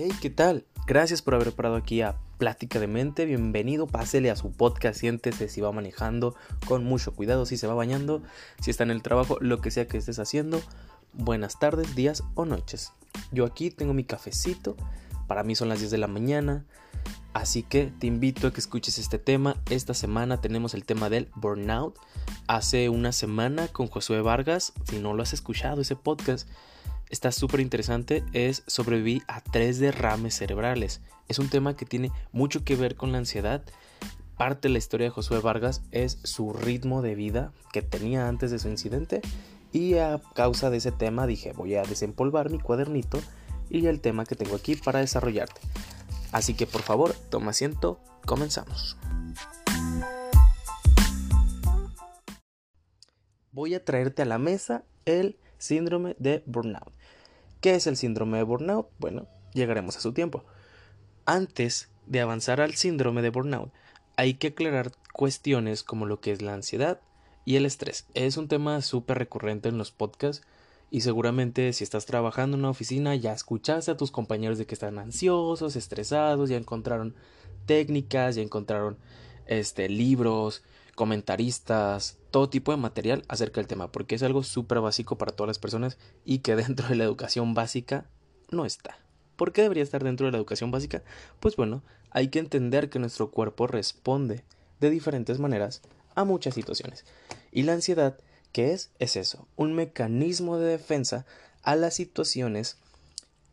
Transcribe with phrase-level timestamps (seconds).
[0.00, 0.64] Hey, ¿qué tal?
[0.86, 3.24] Gracias por haber parado aquí a Plática de Mente.
[3.24, 6.36] Bienvenido, pásele a su podcast, siéntese si va manejando
[6.68, 8.22] con mucho cuidado, si se va bañando,
[8.60, 10.62] si está en el trabajo, lo que sea que estés haciendo.
[11.14, 12.92] Buenas tardes, días o noches.
[13.32, 14.76] Yo aquí tengo mi cafecito,
[15.26, 16.64] para mí son las 10 de la mañana,
[17.32, 19.56] así que te invito a que escuches este tema.
[19.68, 21.98] Esta semana tenemos el tema del burnout.
[22.46, 26.48] Hace una semana con Josué Vargas, si no lo has escuchado ese podcast,
[27.10, 31.00] está súper interesante, es sobrevivir a tres derrames cerebrales.
[31.28, 33.62] Es un tema que tiene mucho que ver con la ansiedad.
[34.36, 38.50] Parte de la historia de Josué Vargas es su ritmo de vida que tenía antes
[38.50, 39.20] de su incidente
[39.72, 43.20] y a causa de ese tema dije voy a desempolvar mi cuadernito
[43.68, 45.60] y el tema que tengo aquí para desarrollarte.
[46.32, 48.96] Así que por favor, toma asiento, comenzamos.
[53.50, 56.97] Voy a traerte a la mesa el síndrome de burnout.
[57.60, 58.88] ¿Qué es el síndrome de burnout?
[58.98, 60.44] Bueno, llegaremos a su tiempo.
[61.26, 63.72] Antes de avanzar al síndrome de burnout,
[64.16, 67.00] hay que aclarar cuestiones como lo que es la ansiedad
[67.44, 68.06] y el estrés.
[68.14, 70.46] Es un tema súper recurrente en los podcasts
[70.90, 74.74] y seguramente si estás trabajando en una oficina ya escuchaste a tus compañeros de que
[74.74, 77.14] están ansiosos, estresados, ya encontraron
[77.66, 78.98] técnicas, ya encontraron
[79.46, 80.62] este libros,
[80.94, 85.48] comentaristas, todo tipo de material acerca del tema, porque es algo súper básico para todas
[85.48, 88.06] las personas y que dentro de la educación básica
[88.50, 88.98] no está.
[89.36, 91.02] ¿Por qué debería estar dentro de la educación básica?
[91.40, 94.44] Pues bueno, hay que entender que nuestro cuerpo responde
[94.80, 95.82] de diferentes maneras
[96.14, 97.04] a muchas situaciones.
[97.52, 98.18] Y la ansiedad,
[98.52, 98.90] ¿qué es?
[98.98, 101.24] Es eso, un mecanismo de defensa
[101.62, 102.78] a las situaciones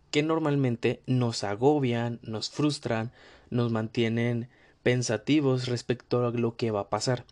[0.10, 3.12] que normalmente nos agobian, nos frustran,
[3.50, 4.50] nos mantienen
[4.82, 7.26] pensativos respecto a lo que va a pasar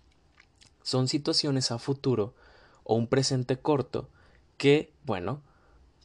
[0.84, 2.34] son situaciones a futuro
[2.84, 4.09] o un presente corto
[4.58, 5.42] que, bueno,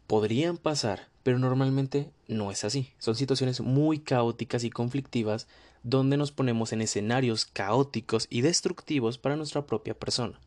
[0.06, 2.92] podrían pasar, pero normalmente no es así.
[2.98, 5.47] Son situaciones muy caóticas y conflictivas
[5.82, 10.41] donde nos ponemos en escenarios caóticos y destructivos para nuestra propia persona.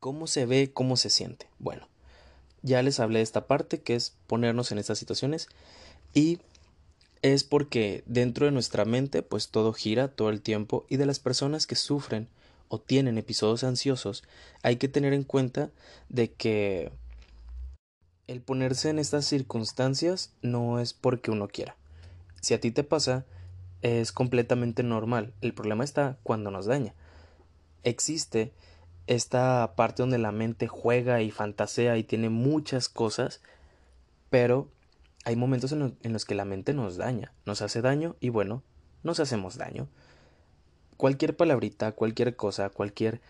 [0.00, 0.70] ¿Cómo se ve?
[0.72, 1.48] ¿Cómo se siente?
[1.58, 1.88] Bueno,
[2.62, 5.48] ya les hablé de esta parte que es ponernos en estas situaciones
[6.14, 6.38] y
[7.22, 11.18] es porque dentro de nuestra mente pues todo gira todo el tiempo y de las
[11.18, 12.28] personas que sufren
[12.68, 14.24] o tienen episodios ansiosos,
[14.62, 15.70] hay que tener en cuenta
[16.08, 16.92] de que
[18.26, 21.76] el ponerse en estas circunstancias no es porque uno quiera.
[22.40, 23.24] Si a ti te pasa,
[23.82, 25.32] es completamente normal.
[25.40, 26.94] El problema está cuando nos daña.
[27.84, 28.52] Existe
[29.06, 33.40] esta parte donde la mente juega y fantasea y tiene muchas cosas,
[34.28, 34.68] pero
[35.24, 38.62] hay momentos en, los que la mente nos daña, nos hace daño y bueno,
[39.02, 39.88] nos hacemos daño
[40.98, 43.22] cualquier palabrita, cualquier cosa, cualquier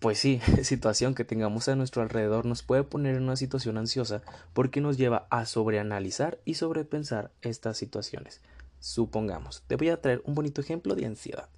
[0.00, 4.20] pues sí, situación que tengamos a nuestro alrededor nos puede poner en una situación ansiosa
[4.52, 8.42] porque nos lleva a sobreanalizar y sobrepensar estas situaciones.
[8.80, 11.48] Supongamos, te voy a traer un bonito ejemplo de ansiedad.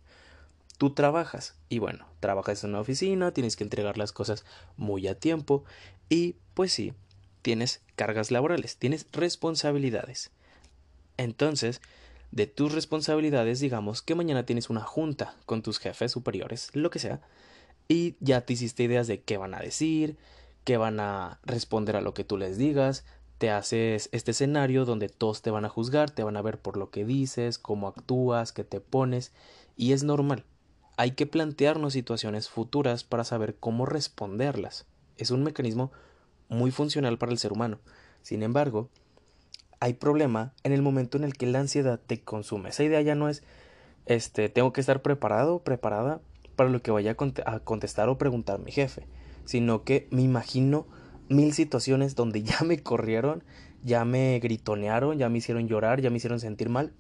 [0.79, 4.45] Tú trabajas y bueno, trabajas en una oficina, tienes que entregar las cosas
[4.77, 5.65] muy a tiempo
[6.09, 6.93] y pues sí,
[7.43, 10.31] tienes cargas laborales, tienes responsabilidades.
[11.17, 11.81] Entonces,
[12.37, 16.99] de tus responsabilidades, digamos que mañana tienes una junta con tus jefes superiores, lo que
[16.99, 17.23] sea,
[17.89, 20.19] y ya te hiciste ideas de qué van a decir,
[20.63, 23.07] qué van a responder a lo que tú les digas,
[23.39, 26.77] te haces este escenario donde todos te van a juzgar, te van a ver por
[26.77, 29.33] lo que dices, cómo actúas, qué te pones,
[29.75, 30.45] y es normal.
[30.99, 34.85] Hay que plantearnos situaciones futuras para saber cómo responderlas.
[35.17, 35.91] Es un mecanismo
[36.51, 37.79] muy funcional para el ser humano.
[38.21, 38.91] Sin embargo,
[39.81, 42.71] hay problema en el momento en el que la ansiedad te consume.
[42.71, 43.43] Esa idea ya no es,
[44.07, 46.21] este, tengo que estar preparado, preparada
[46.55, 49.07] para lo que vaya a contestar o preguntar mi jefe,
[49.45, 50.87] sino que me imagino
[51.29, 53.45] mil situaciones donde ya me corrieron,
[53.85, 56.93] ya me gritonearon, ya me hicieron llorar, ya me hicieron sentir mal.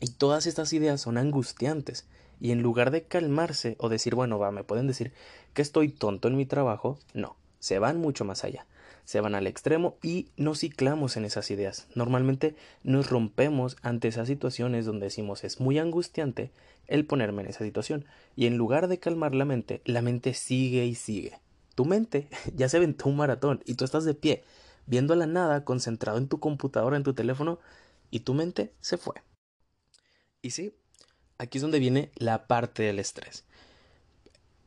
[0.00, 2.06] Y todas estas ideas son angustiantes.
[2.40, 5.12] Y en lugar de calmarse o decir, bueno, va, me pueden decir
[5.54, 8.66] que estoy tonto en mi trabajo, no, se van mucho más allá
[9.04, 11.86] se van al extremo y nos ciclamos en esas ideas.
[11.94, 16.50] Normalmente nos rompemos ante esas situaciones donde decimos es muy angustiante
[16.86, 20.86] el ponerme en esa situación y en lugar de calmar la mente, la mente sigue
[20.86, 21.38] y sigue.
[21.74, 24.42] Tu mente ya se aventó un maratón y tú estás de pie,
[24.86, 27.58] viendo la nada, concentrado en tu computadora, en tu teléfono
[28.10, 29.16] y tu mente se fue.
[30.40, 30.74] Y sí,
[31.38, 33.44] aquí es donde viene la parte del estrés.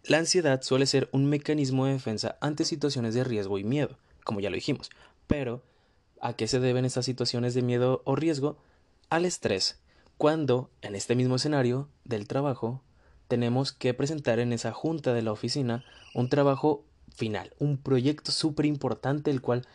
[0.03, 4.41] La ansiedad suele ser un mecanismo de defensa ante situaciones de riesgo y miedo como
[4.41, 4.91] ya lo dijimos.
[5.25, 5.63] Pero,
[6.21, 8.57] ¿a qué se deben estas situaciones de miedo o riesgo?
[9.09, 9.79] Al estrés,
[10.17, 12.83] cuando, en este mismo escenario del trabajo,
[13.27, 16.83] tenemos que presentar en esa junta de la oficina un trabajo
[17.15, 19.65] final, un proyecto súper importante el cual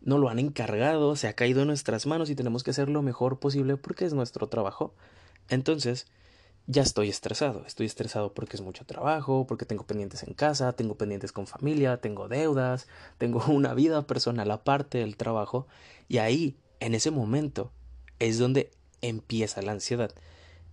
[0.00, 3.02] no lo han encargado, se ha caído en nuestras manos y tenemos que hacer lo
[3.02, 4.94] mejor posible porque es nuestro trabajo.
[5.48, 6.06] Entonces,
[6.66, 7.64] ya estoy estresado.
[7.66, 11.98] Estoy estresado porque es mucho trabajo, porque tengo pendientes en casa, tengo pendientes con familia,
[11.98, 12.88] tengo deudas,
[13.18, 15.66] tengo una vida personal aparte del trabajo.
[16.08, 17.72] Y ahí, en ese momento,
[18.18, 18.70] es donde
[19.00, 20.12] empieza la ansiedad.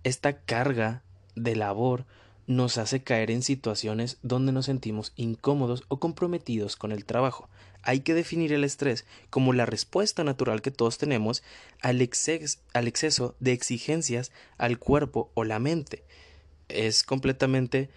[0.04, 1.02] Esta carga
[1.34, 2.06] de labor
[2.50, 7.48] nos hace caer en situaciones donde nos sentimos incómodos o comprometidos con el trabajo.
[7.82, 11.44] Hay que definir el estrés como la respuesta natural que todos tenemos
[11.80, 12.00] al,
[12.74, 16.02] al exceso de exigencias al cuerpo o la mente.
[16.68, 17.88] Es completamente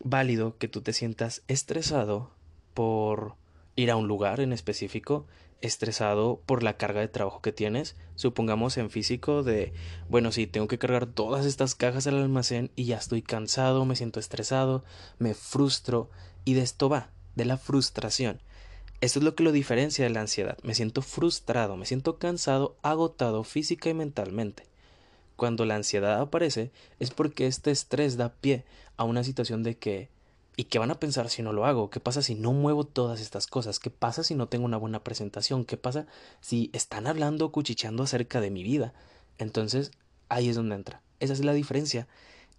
[0.00, 2.30] válido que tú te sientas estresado
[2.74, 3.36] por
[3.74, 5.26] ir a un lugar en específico,
[5.62, 9.72] estresado por la carga de trabajo que tienes, supongamos en físico de,
[10.08, 13.96] bueno, sí, tengo que cargar todas estas cajas al almacén y ya estoy cansado, me
[13.96, 14.84] siento estresado,
[15.18, 16.10] me frustro
[16.44, 18.40] y de esto va, de la frustración.
[19.00, 20.58] Esto es lo que lo diferencia de la ansiedad.
[20.62, 24.64] Me siento frustrado, me siento cansado, agotado física y mentalmente.
[25.34, 26.70] Cuando la ansiedad aparece
[27.00, 28.64] es porque este estrés da pie
[28.96, 30.08] a una situación de que
[30.62, 31.90] ¿Y qué van a pensar si no lo hago?
[31.90, 33.80] ¿Qué pasa si no muevo todas estas cosas?
[33.80, 35.64] ¿Qué pasa si no tengo una buena presentación?
[35.64, 36.06] ¿Qué pasa
[36.40, 38.94] si están hablando o cuchicheando acerca de mi vida?
[39.38, 39.90] Entonces,
[40.28, 41.02] ahí es donde entra.
[41.18, 42.06] Esa es la diferencia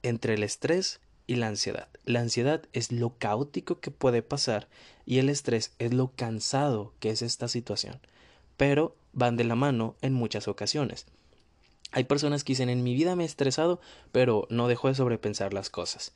[0.01, 1.87] entre el estrés y la ansiedad.
[2.03, 4.67] La ansiedad es lo caótico que puede pasar
[5.05, 8.01] y el estrés es lo cansado que es esta situación.
[8.57, 11.05] Pero van de la mano en muchas ocasiones.
[11.93, 13.79] Hay personas que dicen en mi vida me he estresado,
[14.11, 16.11] pero no dejo de sobrepensar las cosas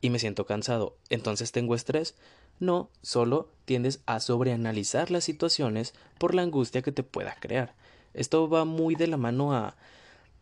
[0.00, 2.14] y me siento cansado, entonces tengo estrés.
[2.58, 7.74] No, solo tiendes a sobreanalizar las situaciones por la angustia que te pueda crear.
[8.12, 9.76] Esto va muy de la mano a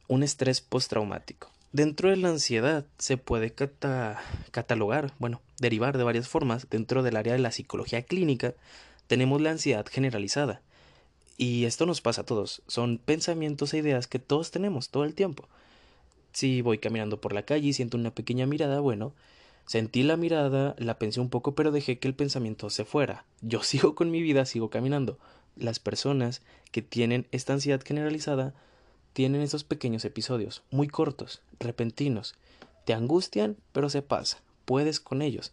[0.09, 1.51] un estrés postraumático.
[1.73, 6.69] Dentro de la ansiedad se puede catalogar, bueno, derivar de varias formas.
[6.71, 8.55] Dentro del área de la psicología clínica
[9.07, 10.63] tenemos la ansiedad generalizada.
[11.37, 12.63] Y esto nos pasa a todos.
[12.67, 15.47] Son pensamientos e ideas que todos tenemos todo el tiempo.
[16.33, 19.13] Si voy caminando por la calle y siento una pequeña mirada, bueno,
[19.69, 23.27] Sentí la mirada, la pensé un poco, pero dejé que el pensamiento se fuera.
[23.43, 25.19] Yo sigo con mi vida, sigo caminando.
[25.57, 26.41] Las personas
[26.73, 28.55] que tienen esta ansiedad generalizada
[29.13, 32.35] tienen esos pequeños episodios, muy cortos, repentinos.
[32.87, 34.39] Te angustian, pero se pasa.
[34.65, 35.53] Puedes con ellos.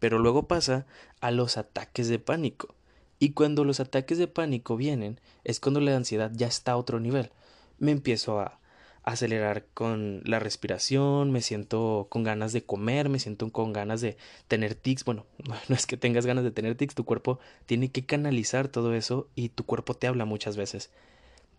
[0.00, 0.84] Pero luego pasa
[1.20, 2.74] a los ataques de pánico.
[3.20, 6.98] Y cuando los ataques de pánico vienen, es cuando la ansiedad ya está a otro
[6.98, 7.30] nivel.
[7.78, 8.58] Me empiezo a
[9.06, 14.16] acelerar con la respiración, me siento con ganas de comer, me siento con ganas de
[14.48, 15.04] tener tics.
[15.04, 15.24] Bueno,
[15.68, 19.28] no es que tengas ganas de tener tics, tu cuerpo tiene que canalizar todo eso
[19.36, 20.90] y tu cuerpo te habla muchas veces.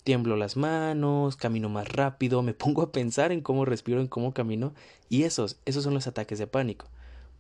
[0.04, 4.34] Tiemblo las manos, camino más rápido, me pongo a pensar en cómo respiro, en cómo
[4.34, 4.74] camino
[5.10, 6.88] y esos, esos son los ataques de pánico.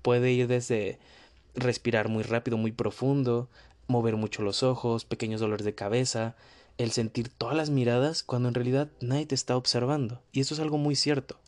[0.01, 0.99] Puede ir desde
[1.53, 3.49] respirar muy rápido, muy profundo,
[3.87, 6.37] mover mucho los ojos, pequeños dolores de cabeza,
[6.77, 10.21] el sentir todas las miradas cuando en realidad nadie te está observando.
[10.31, 11.39] Y eso es algo muy cierto.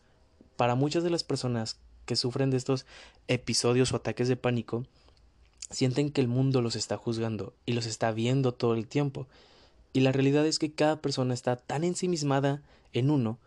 [0.58, 2.86] Para muchas de las personas que sufren de estos
[3.28, 4.86] episodios o ataques de pánico,
[5.70, 9.28] sienten que el mundo los está juzgando y los está viendo todo el tiempo.
[9.94, 12.62] Y la realidad es que cada persona está tan ensimismada
[12.94, 13.38] en uno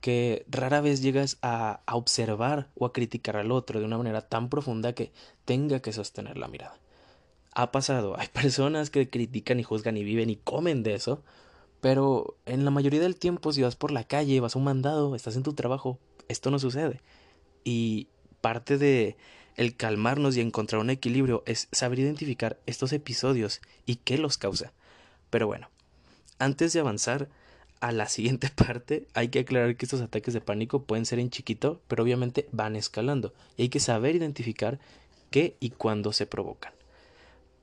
[0.00, 4.22] que rara vez llegas a, a observar o a criticar al otro de una manera
[4.22, 5.12] tan profunda que
[5.44, 6.78] tenga que sostener la mirada
[7.54, 8.18] ha pasado.
[8.18, 11.22] Hay personas que critican y juzgan y viven y comen de eso.
[11.80, 15.14] Pero en la mayoría del tiempo, si vas por la calle, vas a un mandado,
[15.14, 17.00] estás en tu trabajo, esto no sucede.
[17.62, 18.08] Y
[18.40, 19.16] parte de
[19.56, 24.72] el calmarnos y encontrar un equilibrio es saber identificar estos episodios y qué los causa.
[25.30, 25.68] Pero bueno,
[26.38, 27.28] antes de avanzar
[27.80, 31.30] a la siguiente parte, hay que aclarar que estos ataques de pánico pueden ser en
[31.30, 33.32] chiquito, pero obviamente van escalando.
[33.56, 34.78] Y hay que saber identificar
[35.30, 36.72] qué y cuándo se provocan.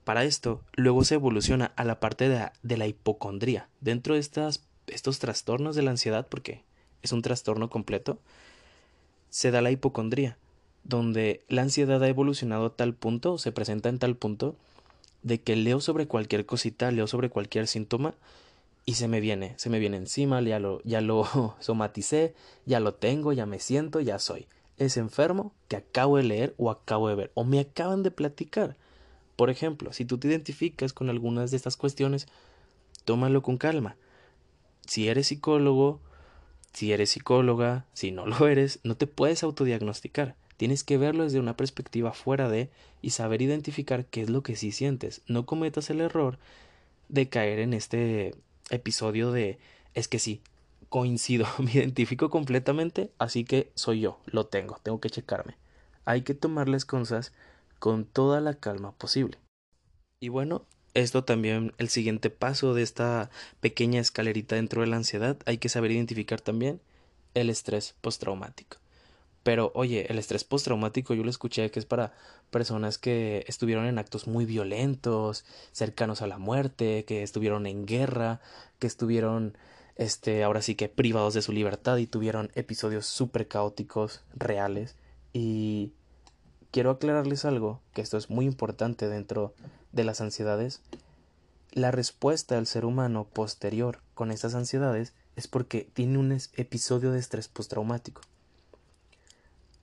[0.06, 3.68] Para esto, luego se evoluciona a la parte de la, hipocondría.
[3.82, 6.64] Dentro de estos trastornos de la ansiedad, porque
[7.02, 8.20] es un trastorno completo,
[9.32, 10.38] se da la hipocondría,
[10.84, 14.56] donde la ansiedad ha evolucionado a tal punto, se presenta en tal punto,
[15.24, 18.14] de que leo sobre cualquier cosita, leo sobre cualquier síntoma
[18.86, 22.36] y se me viene, se me viene encima, ya lo, ya lo somaticé,
[22.68, 24.46] ya lo tengo, ya me siento, ya soy.
[24.78, 28.78] Es enfermo que acabo de leer o acabo de ver o me acaban de platicar.
[29.36, 32.28] Por ejemplo, si tú te identificas con algunas de estas cuestiones,
[33.04, 33.98] tómalo con calma.
[34.88, 36.00] Si eres psicólogo,
[36.74, 40.36] si eres psicóloga, si no lo eres, no te puedes autodiagnosticar.
[40.58, 42.70] Tienes que verlo desde una perspectiva fuera de
[43.02, 45.22] y saber identificar qué es lo que sí sientes.
[45.28, 46.38] No cometas el error
[47.10, 48.36] de caer en este
[48.70, 49.60] episodio de
[49.94, 50.42] es que sí,
[50.90, 55.58] coincido, me identifico completamente, así que soy yo, lo tengo, tengo que checarme.
[56.06, 57.34] Hay que tomar las cosas
[57.86, 59.38] con toda la calma posible.
[60.20, 60.66] Y bueno,
[60.96, 65.70] esto también, el siguiente paso de esta pequeña escalerita dentro de la ansiedad, hay que
[65.70, 66.82] saber identificar también
[67.36, 68.78] el estrés postraumático.
[69.44, 72.14] Pero oye, el estrés postraumático yo lo escuché que es para
[72.50, 78.42] personas que estuvieron en actos muy violentos, cercanos a la muerte, que estuvieron en guerra,
[78.80, 79.56] que estuvieron
[79.96, 84.96] este ahora sí que privados de su libertad y tuvieron episodios súper caóticos, reales.
[85.34, 85.92] Y
[86.76, 89.54] quiero aclararles algo, que esto es muy importante dentro
[89.94, 90.82] de las ansiedades.
[91.72, 97.20] La respuesta del ser humano posterior con estas ansiedades es porque tiene un episodio de
[97.20, 98.24] estrés postraumático.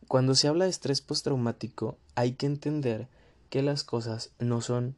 [0.07, 3.09] Cuando se habla de estrés postraumático, hay que entender
[3.49, 4.95] que las cosas no son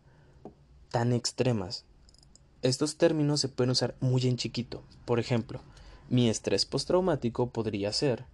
[0.91, 1.85] tan extremas.
[2.63, 4.83] Estos términos se pueden usar muy en chiquito.
[5.05, 5.61] Por ejemplo,
[6.11, 8.25] mi estrés postraumático podría ser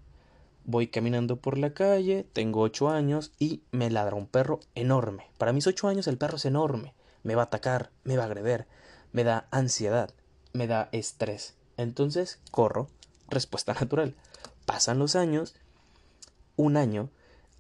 [0.70, 5.26] voy caminando por la calle, tengo ocho años y me ladra un perro enorme.
[5.36, 6.94] Para mis ocho años el perro es enorme.
[7.22, 8.66] Me va a atacar, me va a agreder,
[9.12, 10.10] me da ansiedad,
[10.52, 11.54] me da estrés.
[11.76, 12.88] Entonces corro,
[13.28, 14.14] respuesta natural.
[14.64, 15.54] Pasan los años
[16.56, 17.10] un año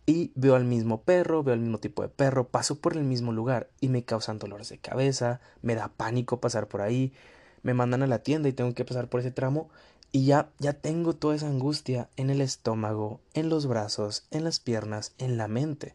[0.06, 3.32] y veo al mismo perro, veo el mismo tipo de perro, paso por el mismo
[3.32, 7.12] lugar y me causan dolores de cabeza, me da pánico pasar por ahí,
[7.62, 9.68] me mandan a la tienda y tengo que pasar por ese tramo
[10.12, 14.58] y ya ya tengo toda esa angustia en el estómago, en los brazos, en las
[14.58, 15.94] piernas, en la mente.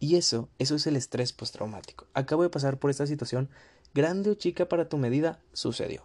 [0.00, 2.06] Y eso, eso es el estrés postraumático.
[2.14, 3.48] Acabo de pasar por esta situación,
[3.94, 6.02] grande o chica para tu medida, sucedió.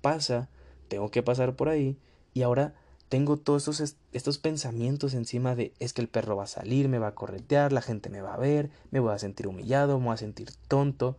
[0.00, 0.48] Pasa,
[0.88, 1.98] tengo que pasar por ahí
[2.32, 2.74] y ahora
[3.10, 6.98] tengo todos estos, estos pensamientos encima de es que el perro va a salir, me
[6.98, 10.06] va a corretear, la gente me va a ver, me voy a sentir humillado, me
[10.06, 11.16] voy a sentir tonto.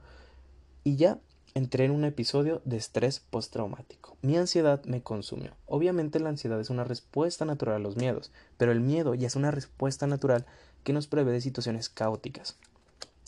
[0.83, 1.19] Y ya
[1.55, 4.15] entré en un episodio de estrés postraumático.
[4.21, 5.51] Mi ansiedad me consumió.
[5.65, 9.35] Obviamente la ansiedad es una respuesta natural a los miedos, pero el miedo ya es
[9.35, 10.45] una respuesta natural
[10.83, 12.57] que nos prevé de situaciones caóticas.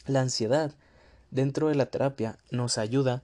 [0.05, 0.75] La ansiedad
[1.31, 3.23] dentro de la terapia nos ayuda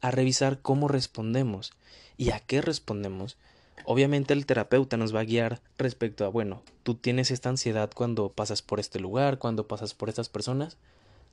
[0.00, 1.72] a revisar cómo respondemos
[2.16, 3.36] y a qué respondemos
[3.84, 8.30] Obviamente el terapeuta nos va a guiar respecto a, bueno, tú tienes esta ansiedad cuando
[8.30, 10.76] pasas por este lugar, cuando pasas por estas personas.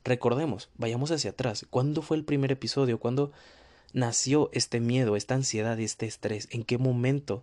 [0.04, 1.66] Recordemos, vayamos hacia atrás.
[1.70, 3.00] ¿Cuándo fue el primer episodio?
[3.00, 3.32] ¿Cuándo
[3.94, 6.46] nació este miedo, esta ansiedad y este estrés?
[6.50, 7.42] ¿En qué momento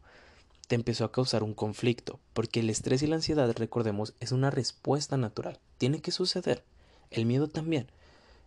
[0.68, 2.20] te empezó a causar un conflicto?
[2.34, 5.60] Porque el estrés y la ansiedad, recordemos, es una respuesta natural.
[5.80, 6.64] Tiene que suceder.
[7.10, 7.88] El miedo también.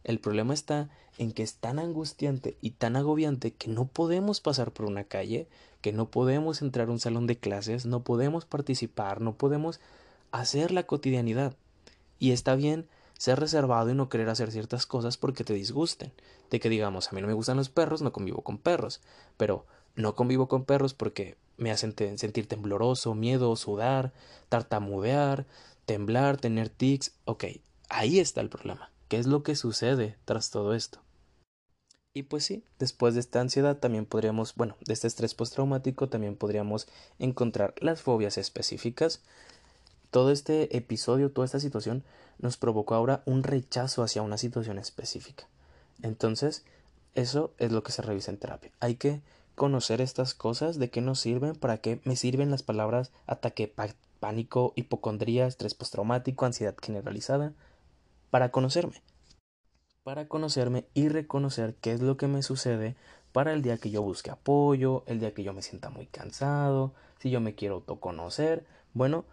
[0.05, 4.71] El problema está en que es tan angustiante y tan agobiante que no podemos pasar
[4.71, 5.49] por una calle,
[5.81, 9.81] que no podemos entrar a un salón de clases, no podemos participar, no podemos
[10.31, 11.57] hacer la cotidianidad.
[12.21, 12.87] Y está bien
[13.19, 16.13] ser reservado y no querer hacer ciertas cosas porque te disgusten.
[16.51, 19.01] De que digamos, a mí no me gustan los perros, no convivo con perros,
[19.37, 19.67] pero
[19.97, 24.13] no convivo con perros porque me hacen sentir tembloroso, miedo, sudar,
[24.49, 25.47] tartamudear,
[25.87, 27.15] temblar, tener tics.
[27.25, 27.45] Ok,
[27.89, 28.91] ahí está el problema.
[29.09, 31.01] ¿Qué es lo que sucede tras todo esto?
[32.17, 36.37] Y pues sí, después de esta ansiedad también podríamos, bueno, de este estrés postraumático también
[36.37, 36.87] podríamos
[37.19, 39.23] encontrar las fobias específicas.
[40.15, 42.05] Todo este episodio, toda esta situación
[42.39, 45.49] nos provocó ahora un rechazo hacia una situación específica.
[46.03, 46.65] Entonces,
[47.17, 48.71] eso es lo que se revisa en terapia.
[48.79, 49.23] Hay que
[49.57, 53.75] conocer estas cosas, de qué nos sirven, para qué me sirven las palabras ataque,
[54.21, 57.53] pánico, hipocondría, estrés postraumático, ansiedad generalizada,
[58.31, 59.03] para conocerme.
[60.05, 62.95] Para conocerme y reconocer qué es lo que me sucede
[63.33, 66.93] para el día que yo busque apoyo, el día que yo me sienta muy cansado,
[67.19, 69.25] si yo me quiero autoconocer, bueno,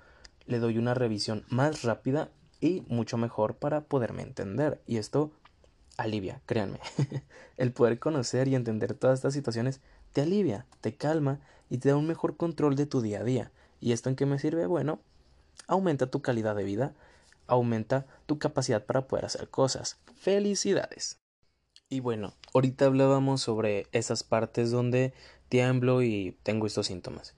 [0.45, 2.29] le doy una revisión más rápida
[2.59, 4.81] y mucho mejor para poderme entender.
[4.87, 5.31] Y esto
[5.97, 6.79] alivia, créanme.
[7.57, 9.81] el poder conocer y entender todas estas situaciones
[10.13, 13.51] te alivia, te calma y te da un mejor control de tu día a día.
[13.79, 14.65] ¿Y esto en qué me sirve?
[14.67, 14.99] Bueno,
[15.67, 16.93] aumenta tu calidad de vida,
[17.47, 19.99] aumenta tu capacidad para poder hacer cosas.
[20.15, 21.19] Felicidades.
[21.89, 25.13] Y bueno, ahorita hablábamos sobre esas partes donde
[25.49, 27.35] tiemblo y tengo estos síntomas.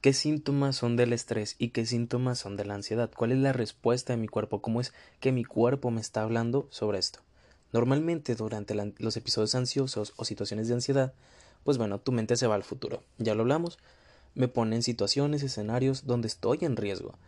[0.00, 3.10] ¿Qué síntomas son del estrés y qué síntomas son de la ansiedad?
[3.14, 4.62] ¿Cuál es la respuesta de mi cuerpo?
[4.62, 7.20] ¿Cómo es que mi cuerpo me está hablando sobre esto?
[7.74, 11.12] Normalmente durante los episodios ansiosos o situaciones de ansiedad,
[11.64, 13.02] pues bueno, tu mente se va al futuro.
[13.18, 13.78] Ya lo hablamos.
[14.34, 17.18] Me pone en situaciones, escenarios donde estoy en riesgo.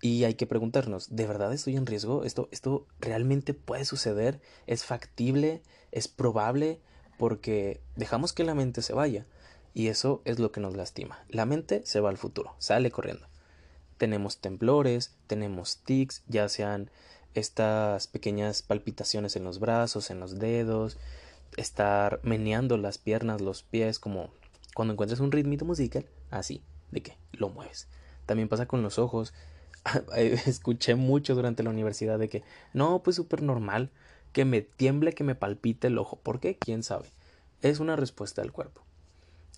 [0.00, 2.22] Y hay que preguntarnos, ¿de verdad estoy en riesgo?
[2.22, 4.40] ¿Esto, esto realmente puede suceder?
[4.68, 5.60] ¿Es factible?
[5.90, 6.78] ¿Es probable?
[7.18, 9.26] Porque dejamos que la mente se vaya.
[9.74, 11.24] Y eso es lo que nos lastima.
[11.28, 13.26] La mente se va al futuro, sale corriendo.
[13.96, 16.90] Tenemos temblores, tenemos tics, ya sean
[17.34, 20.98] estas pequeñas palpitaciones en los brazos, en los dedos,
[21.56, 24.30] estar meneando las piernas, los pies, como
[24.74, 27.88] cuando encuentras un ritmito musical, así, de que lo mueves.
[28.26, 29.32] También pasa con los ojos,
[30.16, 33.90] escuché mucho durante la universidad de que no, pues súper normal.
[34.32, 36.16] que me tiemble, que me palpite el ojo.
[36.16, 36.56] ¿Por qué?
[36.56, 37.10] ¿Quién sabe?
[37.60, 38.82] Es una respuesta del cuerpo.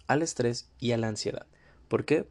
[0.06, 1.46] Al estrés y a la ansiedad.
[1.88, 2.28] ¿Por qué?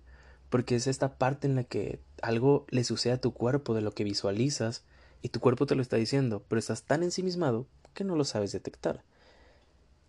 [0.50, 3.94] Porque es esta parte en la que algo le sucede a tu cuerpo de lo
[3.94, 4.84] que visualizas
[5.22, 8.52] y tu cuerpo te lo está diciendo, pero estás tan ensimismado que no lo sabes
[8.52, 9.04] detectar.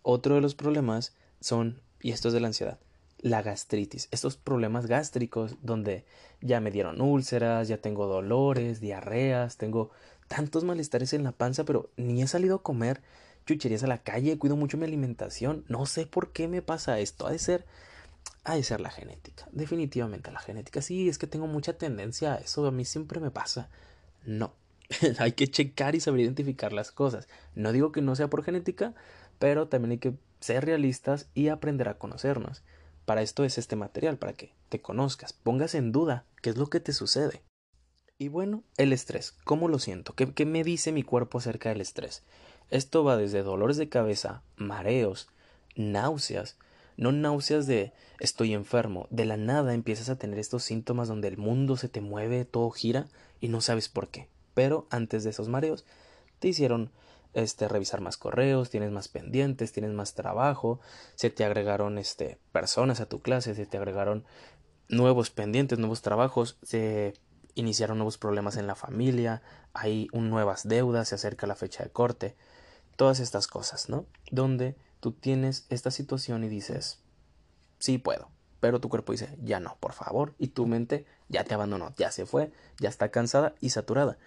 [0.01, 2.79] Otro de los problemas son, y esto es de la ansiedad,
[3.19, 6.05] la gastritis, estos problemas gástricos donde
[6.41, 9.89] ya me dieron úlceras, ya tengo dolores, diarreas, tengo
[10.27, 13.01] tantos malestares en la panza, pero ni he salido a comer
[13.45, 17.27] chucherías a la calle, cuido mucho mi alimentación, no sé por qué me pasa esto,
[17.27, 17.65] ha de ser
[18.43, 20.81] ha de ser la genética, definitivamente la genética.
[20.81, 23.69] Sí, es que tengo mucha tendencia a eso, a mí siempre me pasa.
[24.23, 24.53] No,
[25.19, 27.27] hay que checar y saber identificar las cosas.
[27.55, 28.93] No digo que no sea por genética,
[29.39, 32.63] pero también hay que ser realistas y aprender a conocernos.
[33.05, 36.67] Para esto es este material, para que te conozcas, pongas en duda qué es lo
[36.67, 37.41] que te sucede.
[38.17, 40.13] Y bueno, el estrés, ¿cómo lo siento?
[40.13, 42.23] ¿Qué, ¿Qué, me dice mi cuerpo acerca del estrés?
[42.69, 45.29] Esto va desde dolores de cabeza, mareos,
[45.75, 46.57] náuseas,
[46.97, 51.37] no náuseas de estoy enfermo, de la nada empiezas a tener estos síntomas donde el
[51.37, 53.07] mundo se te mueve, todo gira
[53.39, 54.27] y no sabes por qué.
[54.53, 55.85] Pero antes de esos mareos
[56.39, 56.91] te hicieron
[57.33, 60.79] este revisar más correos, tienes más pendientes, tienes más trabajo,
[61.15, 64.23] se te agregaron este personas a tu clase, se te agregaron
[64.87, 67.13] nuevos pendientes, nuevos trabajos, se
[67.55, 69.41] iniciaron nuevos problemas en la familia,
[69.73, 72.35] hay un, nuevas deudas, se acerca la fecha de corte,
[72.95, 74.05] todas estas cosas, ¿no?
[74.31, 76.99] Donde tú tienes esta situación y dices,
[77.79, 81.53] sí puedo, pero tu cuerpo dice, ya no, por favor, y tu mente ya te
[81.53, 84.17] abandonó, ya se fue, ya está cansada y saturada.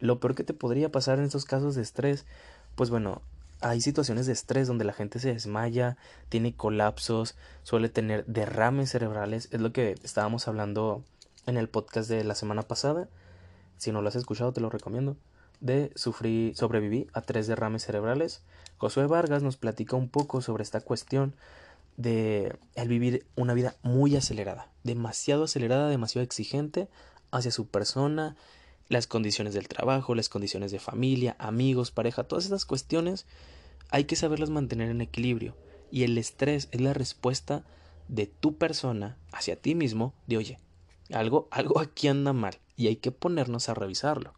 [0.00, 2.26] Lo peor que te podría pasar en estos casos de estrés,
[2.74, 3.22] pues bueno,
[3.60, 5.96] hay situaciones de estrés donde la gente se desmaya,
[6.28, 11.04] tiene colapsos, suele tener derrames cerebrales, es lo que estábamos hablando
[11.46, 13.08] en el podcast de la semana pasada.
[13.76, 15.16] Si no lo has escuchado, te lo recomiendo
[15.60, 18.42] de sufrir, sobreviví a tres derrames cerebrales.
[18.76, 21.34] Josué Vargas nos platica un poco sobre esta cuestión
[21.96, 26.88] de el vivir una vida muy acelerada, demasiado acelerada, demasiado exigente
[27.30, 28.36] hacia su persona,
[28.88, 33.26] las condiciones del trabajo, las condiciones de familia, amigos, pareja, todas estas cuestiones
[33.90, 35.56] hay que saberlas mantener en equilibrio.
[35.90, 37.64] Y el estrés es la respuesta
[38.08, 40.58] de tu persona hacia ti mismo de oye,
[41.12, 44.34] algo, algo aquí anda mal y hay que ponernos a revisarlo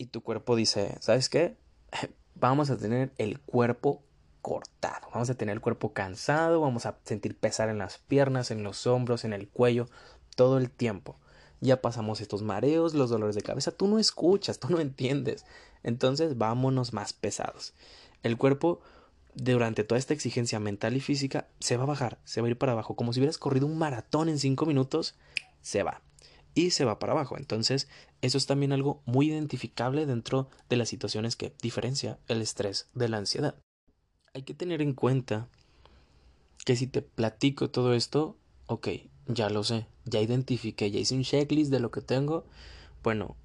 [0.00, 1.58] y tu cuerpo dice, ¿sabes qué?
[2.34, 4.02] Vamos a tener el cuerpo
[4.40, 8.62] cortado, vamos a tener el cuerpo cansado, vamos a sentir pesar en las piernas, en
[8.62, 9.90] los hombros, en el cuello,
[10.36, 11.18] todo el tiempo.
[11.60, 15.44] Ya pasamos estos mareos, los dolores de cabeza, tú no escuchas, tú no entiendes.
[15.82, 17.74] Entonces vámonos más pesados.
[18.22, 18.80] El cuerpo
[19.34, 22.56] durante toda esta exigencia mental y física se va a bajar, se va a ir
[22.56, 25.14] para abajo, como si hubieras corrido un maratón en cinco minutos,
[25.62, 26.02] se va
[26.54, 27.36] y se va para abajo.
[27.36, 27.88] Entonces,
[28.22, 33.08] eso es también algo muy identificable dentro de las situaciones que diferencia el estrés de
[33.08, 33.54] la ansiedad.
[34.34, 35.48] Hay que tener en cuenta
[36.64, 38.88] que si te platico todo esto, ok,
[39.26, 42.44] ya lo sé, ya identifiqué, ya hice un checklist de lo que tengo,
[43.02, 43.36] bueno,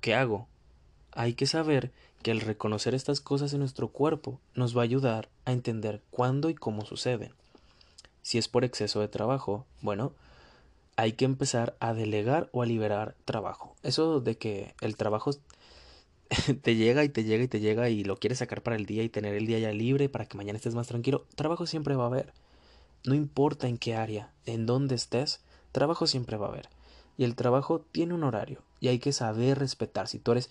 [0.00, 0.48] ¿qué hago?
[1.12, 5.28] Hay que saber que el reconocer estas cosas en nuestro cuerpo nos va a ayudar
[5.44, 7.32] a entender cuándo y cómo suceden.
[8.22, 10.12] Si es por exceso de trabajo, bueno,
[10.96, 13.74] hay que empezar a delegar o a liberar trabajo.
[13.82, 15.30] Eso de que el trabajo
[16.62, 19.02] te llega y te llega y te llega y lo quieres sacar para el día
[19.02, 22.04] y tener el día ya libre para que mañana estés más tranquilo, trabajo siempre va
[22.04, 22.32] a haber.
[23.04, 25.40] No importa en qué área, en dónde estés,
[25.72, 26.68] trabajo siempre va a haber.
[27.16, 30.08] Y el trabajo tiene un horario y hay que saber respetar.
[30.08, 30.50] Si tú eres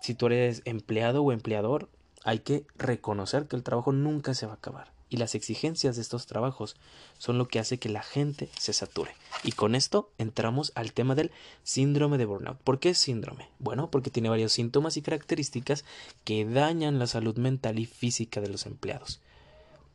[0.00, 1.88] si tú eres empleado o empleador,
[2.24, 6.02] hay que reconocer que el trabajo nunca se va a acabar y las exigencias de
[6.02, 6.74] estos trabajos
[7.18, 9.12] son lo que hace que la gente se sature.
[9.44, 11.30] Y con esto entramos al tema del
[11.62, 12.58] síndrome de burnout.
[12.58, 13.48] ¿Por qué síndrome?
[13.60, 15.84] Bueno, porque tiene varios síntomas y características
[16.24, 19.20] que dañan la salud mental y física de los empleados.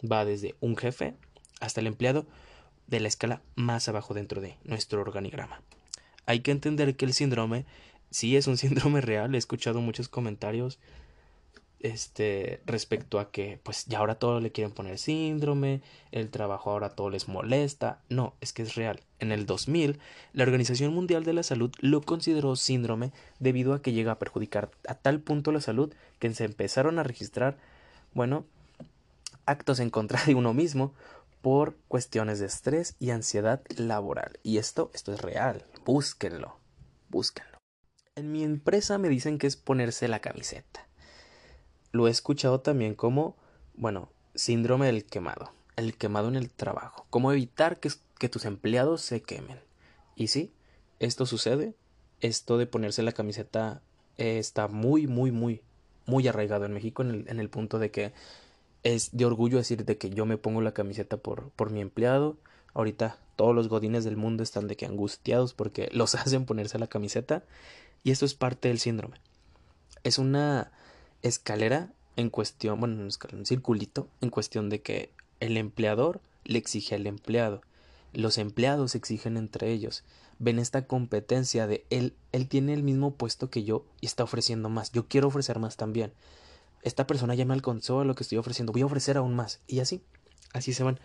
[0.10, 1.16] Va desde un jefe
[1.60, 2.26] hasta el empleado
[2.88, 5.62] de la escala más abajo dentro de nuestro organigrama.
[6.28, 7.66] Hay que entender que el síndrome
[8.10, 10.80] sí es un síndrome real, he escuchado muchos comentarios
[11.80, 16.90] este respecto a que pues ya ahora todo le quieren poner síndrome, el trabajo ahora
[16.90, 18.02] todo les molesta.
[18.10, 19.02] No, es que es real.
[19.20, 20.00] En el 2000,
[20.34, 24.72] la Organización Mundial de la Salud lo consideró síndrome debido a que llega a perjudicar
[24.88, 27.58] a tal punto la salud que se empezaron a registrar,
[28.14, 28.46] bueno,
[29.46, 30.94] actos en contra de uno mismo
[31.42, 34.40] por cuestiones de estrés y ansiedad laboral.
[34.44, 35.64] Y esto, esto es real.
[35.86, 36.58] Búsquenlo.
[37.10, 37.58] Búsquenlo.
[38.16, 40.89] En mi empresa me dicen que es ponerse la camiseta
[41.92, 43.36] lo he escuchado también como,
[43.76, 49.02] bueno, síndrome del quemado, el quemado en el trabajo, cómo evitar que, que tus empleados
[49.02, 49.60] se quemen.
[50.16, 50.54] Y sí,
[51.00, 51.76] esto sucede,
[52.22, 53.82] esto de ponerse la camiseta
[54.18, 55.62] eh, está muy, muy, muy,
[56.06, 58.14] muy arraigado en México en el, en el punto de que
[58.84, 62.38] es de orgullo decir de que yo me pongo la camiseta por, por mi empleado.
[62.74, 66.88] Ahorita todos los godines del mundo están de que angustiados porque los hacen ponerse la
[66.88, 67.44] camiseta
[68.04, 69.18] y esto es parte del síndrome.
[70.04, 70.72] Es una
[71.22, 77.08] escalera en cuestión, bueno, un circulito en cuestión de que el empleador le exige al
[77.08, 77.62] empleado.
[78.14, 80.04] Los empleados exigen entre ellos.
[80.40, 84.70] Ven esta competencia de él, él tiene el mismo puesto que yo y está ofreciendo
[84.70, 84.92] más.
[84.92, 86.14] Yo quiero ofrecer más también
[86.82, 89.60] esta persona ya me alcanzó a lo que estoy ofreciendo, voy a ofrecer aún más.
[89.68, 90.02] Y así,
[90.54, 91.00] así se van.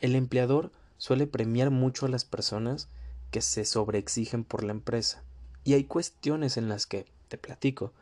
[0.00, 2.88] El empleador suele premiar mucho a las personas
[3.30, 5.22] que se sobreexigen por la empresa.
[5.64, 7.92] Y hay cuestiones en las que, te platico,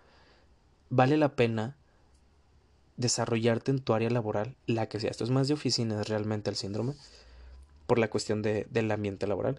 [0.91, 1.77] vale la pena
[2.97, 5.11] desarrollarte en tu área laboral, la que sea.
[5.11, 6.95] Esto es más de oficina, es realmente el síndrome,
[7.87, 9.59] por la cuestión de, del ambiente laboral.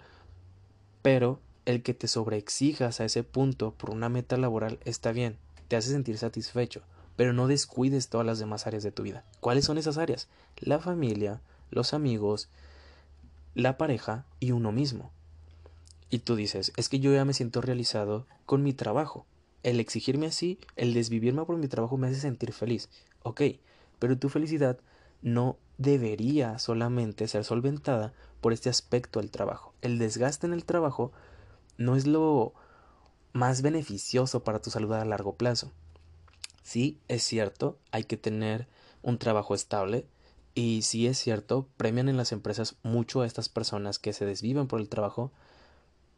[1.02, 5.38] Pero el que te sobreexijas a ese punto por una meta laboral está bien,
[5.68, 6.84] te hace sentir satisfecho
[7.20, 9.26] pero no descuides todas las demás áreas de tu vida.
[9.42, 10.30] ¿Cuáles son esas áreas?
[10.56, 12.48] La familia, los amigos,
[13.56, 15.12] la pareja y uno mismo.
[16.10, 19.26] Y tú dices, es que yo ya me siento realizado con mi trabajo.
[19.64, 22.90] El exigirme así, el desvivirme por mi trabajo me hace sentir feliz.
[23.24, 23.42] Ok,
[24.00, 24.80] pero tu felicidad
[25.22, 29.74] no debería solamente ser solventada por este aspecto del trabajo.
[29.82, 31.12] El desgaste en el trabajo
[31.78, 32.54] no es lo
[33.34, 35.72] más beneficioso para tu salud a largo plazo.
[36.64, 38.68] Sí, es cierto, hay que tener
[39.02, 40.06] un trabajo estable
[40.56, 44.68] y sí es cierto, premian en las empresas mucho a estas personas que se desviven
[44.68, 45.32] por el trabajo,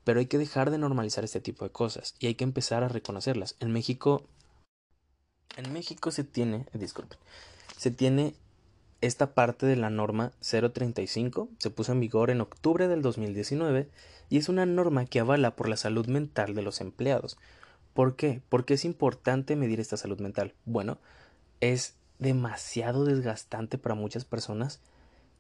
[0.04, 2.90] pero hay que dejar de normalizar este tipo de cosas y hay que empezar a
[2.90, 3.56] reconocerlas.
[3.60, 4.26] En México
[5.58, 7.18] en México se tiene, disculpen,
[7.78, 8.36] se tiene
[9.02, 13.90] esta parte de la norma 035, se puso en vigor en octubre del 2019
[14.30, 17.38] y es una norma que avala por la salud mental de los empleados.
[17.94, 18.42] ¿Por qué?
[18.48, 20.54] Porque es importante medir esta salud mental.
[20.66, 21.00] Bueno,
[21.60, 24.80] es demasiado desgastante para muchas personas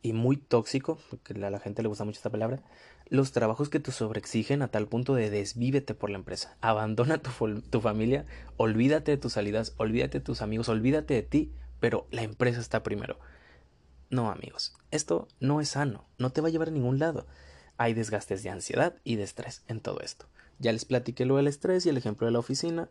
[0.01, 2.61] y muy tóxico, porque a la gente le gusta mucho esta palabra,
[3.07, 6.57] los trabajos que te sobreexigen a tal punto de desvívete por la empresa.
[6.61, 8.25] Abandona tu, tu familia,
[8.57, 12.83] olvídate de tus salidas, olvídate de tus amigos, olvídate de ti, pero la empresa está
[12.83, 13.19] primero.
[14.09, 17.27] No, amigos, esto no es sano, no te va a llevar a ningún lado.
[17.77, 20.27] Hay desgastes de ansiedad y de estrés en todo esto.
[20.59, 22.89] Ya les platiqué lo del estrés y el ejemplo de la oficina.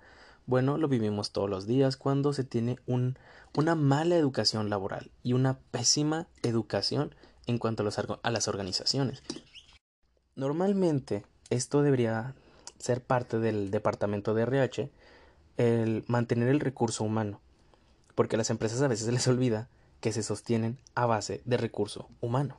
[0.50, 3.16] Bueno, lo vivimos todos los días cuando se tiene un,
[3.56, 7.14] una mala educación laboral y una pésima educación
[7.46, 9.22] en cuanto a, las organizaciones.
[10.34, 12.34] Normalmente esto debería
[12.80, 14.90] ser parte del departamento de RH,
[15.56, 17.40] el mantener el recurso humano,
[18.16, 19.68] porque a las empresas a veces se les olvida
[20.00, 22.58] que se sostienen a base de recurso humano.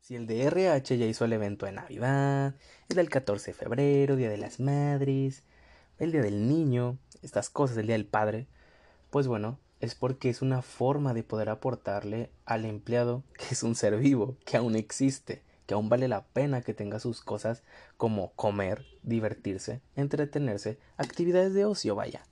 [0.00, 2.54] Si el de ya hizo el evento de Navidad,
[2.88, 5.42] el del 14 de febrero, Día de las Madres,
[5.98, 8.46] el Día del Niño, estas cosas, el Día del Padre,
[9.10, 13.74] pues bueno, es porque es una forma de poder aportarle al empleado que es un
[13.74, 17.62] ser vivo, que aún existe, que aún vale la pena que tenga sus cosas
[17.96, 22.24] como comer, divertirse, entretenerse, actividades de ocio, vaya.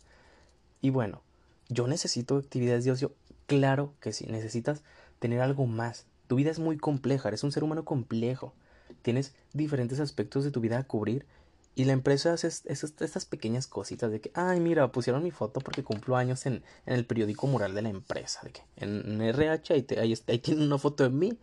[0.81, 1.22] Y bueno,
[1.68, 3.14] yo necesito actividades de ocio,
[3.46, 4.83] claro que sí, necesitas
[5.18, 8.55] tener algo más, tu vida es muy compleja, eres un ser humano complejo.
[9.03, 11.27] Tienes diferentes aspectos de tu vida a cubrir
[11.74, 15.82] y la empresa hace estas pequeñas cositas de que, ay, mira, pusieron mi foto porque
[15.82, 18.40] cumplo años en, el periódico mural de la empresa.
[18.42, 21.38] De que en, RH ahí, ahí, ahí, tienen una foto de mí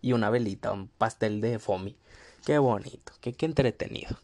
[0.00, 1.96] y una velita, un pastel de foamy.
[2.44, 4.16] Qué bonito, qué, qué entretenido.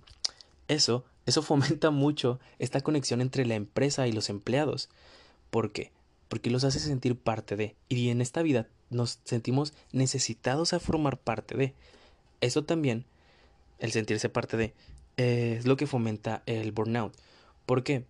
[0.69, 4.89] Eso, eso fomenta mucho esta conexión entre la empresa y los empleados.
[5.51, 5.91] ¿Por qué?
[6.29, 7.75] Porque los hace sentir parte de.
[7.89, 11.75] Y en esta vida nos sentimos necesitados a formar parte de.
[12.41, 13.07] Eso también,
[13.81, 14.75] el sentirse parte de,
[15.19, 17.13] es lo que fomenta el burnout.
[17.67, 18.05] ¿Por qué?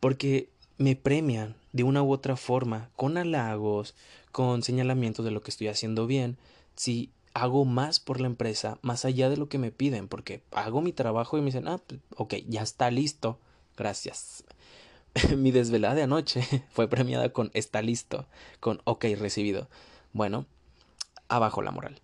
[0.00, 3.94] Porque me premian de una u otra forma, con halagos,
[4.32, 6.38] con señalamientos de lo que estoy haciendo bien,
[6.74, 10.80] si hago más por la empresa, más allá de lo que me piden, porque hago
[10.80, 13.38] mi trabajo y me dicen, ah, pues, ok, ya está listo,
[13.76, 14.44] gracias.
[15.36, 18.26] mi desvelada de anoche fue premiada con está listo,
[18.58, 19.68] con ok recibido.
[20.12, 20.46] Bueno,
[21.28, 22.00] abajo la moral.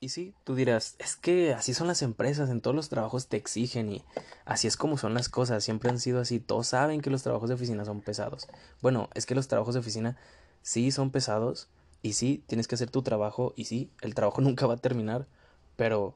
[0.00, 3.36] Y sí, tú dirás, es que así son las empresas, en todos los trabajos te
[3.36, 4.04] exigen y
[4.44, 7.48] así es como son las cosas, siempre han sido así, todos saben que los trabajos
[7.48, 8.46] de oficina son pesados.
[8.80, 10.16] Bueno, es que los trabajos de oficina
[10.62, 11.68] sí son pesados
[12.00, 15.26] y sí tienes que hacer tu trabajo y sí, el trabajo nunca va a terminar,
[15.76, 16.14] pero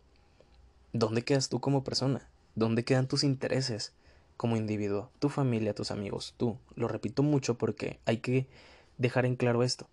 [0.92, 2.28] ¿dónde quedas tú como persona?
[2.54, 3.92] ¿Dónde quedan tus intereses?
[4.42, 6.58] como individuo, tu familia, tus amigos, tú.
[6.74, 8.48] Lo repito mucho porque hay que
[8.98, 9.86] dejar en claro esto.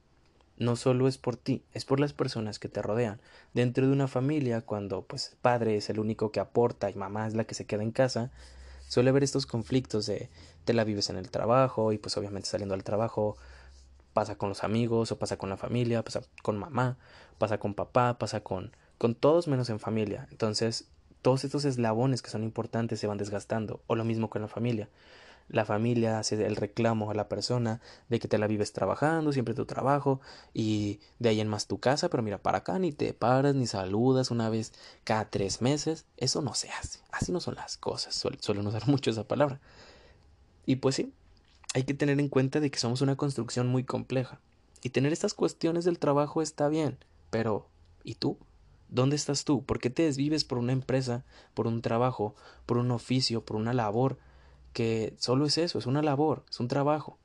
[0.60, 3.20] No solo es por ti, es por las personas que te rodean.
[3.54, 7.34] Dentro de una familia, cuando pues padre es el único que aporta y mamá es
[7.34, 8.30] la que se queda en casa,
[8.88, 10.30] suele haber estos conflictos de
[10.66, 13.38] te la vives en el trabajo y pues obviamente saliendo al trabajo
[14.14, 16.98] pasa con los amigos o pasa con la familia, pasa con mamá,
[17.38, 20.28] pasa con papá, pasa con con todos menos en familia.
[20.30, 20.90] Entonces,
[21.22, 24.90] todos estos eslabones que son importantes se van desgastando o lo mismo con la familia.
[25.50, 29.56] La familia hace el reclamo a la persona de que te la vives trabajando, siempre
[29.56, 30.22] tu trabajo,
[30.54, 33.66] y de ahí en más tu casa, pero mira, para acá ni te paras, ni
[33.66, 36.06] saludas una vez cada tres meses.
[36.18, 37.00] Eso no se hace.
[37.12, 38.14] Así no son las cosas.
[38.40, 39.60] suelen usar mucho esa palabra.
[40.66, 41.12] Y pues sí,
[41.74, 44.40] hay que tener en cuenta de que somos una construcción muy compleja.
[44.82, 46.98] Y tener estas cuestiones del trabajo está bien,
[47.30, 47.68] pero
[48.04, 48.38] ¿y tú?
[48.88, 49.64] ¿Dónde estás tú?
[49.64, 52.34] ¿Por qué te desvives por una empresa, por un trabajo,
[52.66, 54.18] por un oficio, por una labor?
[54.74, 57.18] Que solo es eso, es una labor, es un trabajo.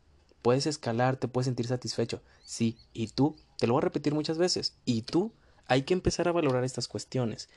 [0.43, 2.23] Puedes escalar, te puedes sentir satisfecho.
[2.45, 5.33] Sí, y tú, te lo voy a repetir muchas veces, y tú,
[5.67, 7.49] hay que empezar a valorar estas cuestiones.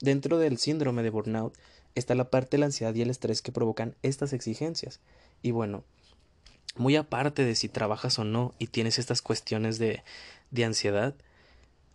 [0.00, 1.54] Dentro del síndrome de burnout
[1.94, 5.00] está la parte de la ansiedad y el estrés que provocan estas exigencias.
[5.42, 5.84] Y bueno,
[6.76, 10.02] muy aparte de si trabajas o no y tienes estas cuestiones de,
[10.50, 11.14] de ansiedad,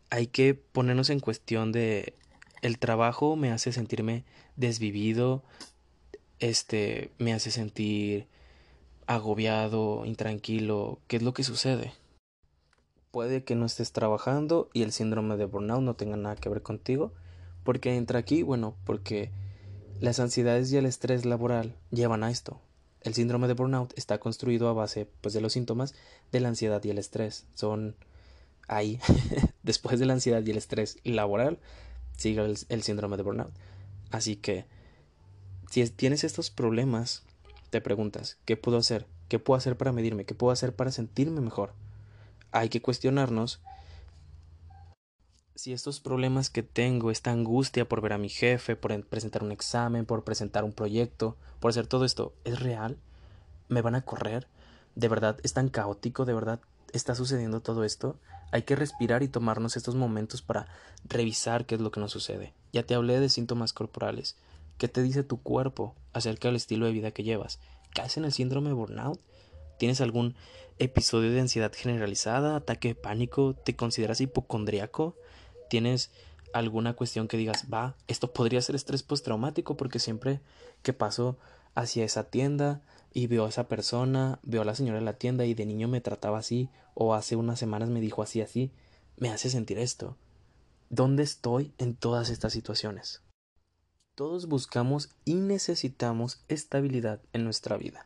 [0.09, 2.13] hay que ponernos en cuestión de
[2.61, 4.23] el trabajo me hace sentirme
[4.55, 5.43] desvivido,
[6.39, 8.27] este me hace sentir
[9.07, 11.93] agobiado, intranquilo, ¿qué es lo que sucede?
[13.11, 16.61] Puede que no estés trabajando y el síndrome de burnout no tenga nada que ver
[16.61, 17.13] contigo,
[17.63, 19.31] porque entra aquí, bueno, porque
[19.99, 22.61] las ansiedades y el estrés laboral llevan a esto.
[23.01, 25.95] El síndrome de burnout está construido a base pues de los síntomas
[26.31, 27.47] de la ansiedad y el estrés.
[27.55, 27.95] Son
[28.67, 28.99] ahí,
[29.63, 31.59] después de la ansiedad y el estrés laboral,
[32.15, 33.53] sigue el, síndrome de burnout.
[34.11, 34.65] Así que,
[35.69, 37.23] si tienes estos problemas,
[37.69, 39.05] te preguntas, ¿qué puedo hacer?
[39.27, 40.25] ¿Qué puedo hacer para medirme?
[40.25, 41.73] ¿Qué puedo hacer para sentirme mejor?
[42.51, 43.61] Hay que cuestionarnos
[45.53, 49.51] si estos problemas que tengo, esta angustia por ver a mi jefe, por presentar un
[49.51, 52.97] examen, por presentar un proyecto, por hacer todo esto, ¿es real?
[53.67, 54.47] ¿Me van a correr?
[54.95, 56.25] ¿De verdad es tan caótico?
[56.25, 56.61] ¿De verdad
[56.93, 58.15] está sucediendo todo esto?
[58.51, 60.67] Hay que respirar y tomarnos estos momentos para
[61.03, 62.53] revisar qué es lo que nos sucede.
[62.73, 64.37] Ya te hablé de síntomas corporales.
[64.79, 67.59] ¿Qué te dice tu cuerpo acerca del estilo de vida que llevas?
[67.93, 69.19] ¿Caes en el síndrome de burnout?
[69.77, 70.35] ¿Tienes algún
[70.77, 73.55] episodio de ansiedad generalizada, ataque de pánico?
[73.55, 75.17] ¿Te consideras hipocondriaco?
[75.69, 76.11] ¿Tienes
[76.53, 80.39] alguna cuestión que digas, va, esto podría ser estrés postraumático porque siempre
[80.81, 81.37] que paso
[81.75, 85.43] hacia esa tienda y veo a esa persona, veo a la señora de la tienda
[85.43, 88.71] y de niño me trataba así, o hace unas semanas me dijo así, así,
[89.17, 90.15] me hace sentir esto.
[90.89, 93.21] ¿Dónde estoy en todas estas situaciones?
[94.19, 98.05] Todos buscamos y necesitamos estabilidad en nuestra vida.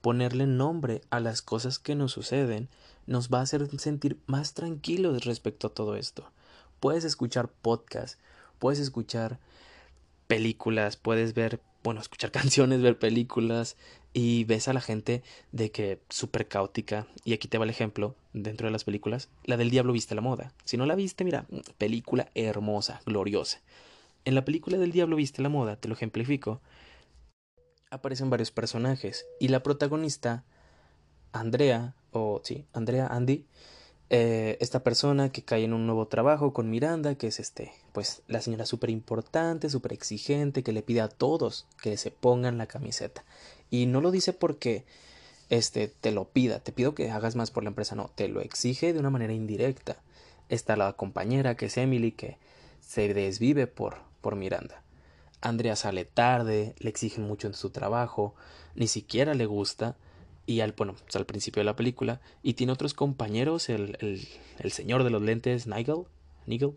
[0.00, 2.70] Ponerle nombre a las cosas que nos suceden
[3.06, 6.32] nos va a hacer sentir más tranquilos respecto a todo esto.
[6.80, 8.18] Puedes escuchar podcasts,
[8.58, 9.38] puedes escuchar
[10.28, 13.76] películas, puedes ver bueno, escuchar canciones, ver películas
[14.14, 17.06] y ves a la gente de que súper caótica.
[17.22, 19.28] Y aquí te va el ejemplo dentro de las películas.
[19.44, 20.54] La del Diablo viste la moda.
[20.64, 21.44] Si no la viste, mira,
[21.76, 23.60] película hermosa, gloriosa.
[24.24, 26.60] En la película del Diablo viste la moda, te lo ejemplifico,
[27.90, 30.44] aparecen varios personajes y la protagonista,
[31.32, 33.46] Andrea, o sí, Andrea Andy,
[34.12, 38.22] eh, esta persona que cae en un nuevo trabajo con Miranda, que es este, pues
[38.26, 42.66] la señora súper importante, súper exigente, que le pide a todos que se pongan la
[42.66, 43.24] camiseta.
[43.70, 44.84] Y no lo dice porque
[45.48, 48.40] este te lo pida, te pido que hagas más por la empresa, no, te lo
[48.40, 49.96] exige de una manera indirecta.
[50.48, 52.36] Está la compañera que es Emily, que
[52.80, 54.82] se desvive por, por Miranda.
[55.40, 58.34] Andrea sale tarde, le exigen mucho en su trabajo,
[58.74, 59.96] ni siquiera le gusta,
[60.46, 64.26] y al, bueno, pues al principio de la película, y tiene otros compañeros, el, el,
[64.58, 66.04] el señor de los lentes, Nigel,
[66.46, 66.72] Nigel,